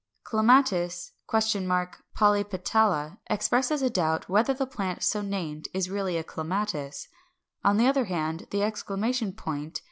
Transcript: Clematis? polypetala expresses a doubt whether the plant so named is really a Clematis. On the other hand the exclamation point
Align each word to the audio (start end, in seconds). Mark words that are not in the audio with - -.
Clematis? 0.23 1.11
polypetala 1.31 3.19
expresses 3.29 3.83
a 3.83 3.89
doubt 3.91 4.27
whether 4.27 4.51
the 4.51 4.65
plant 4.65 5.03
so 5.03 5.21
named 5.21 5.67
is 5.75 5.91
really 5.91 6.17
a 6.17 6.23
Clematis. 6.23 7.07
On 7.63 7.77
the 7.77 7.85
other 7.85 8.05
hand 8.05 8.47
the 8.49 8.63
exclamation 8.63 9.31
point 9.31 9.79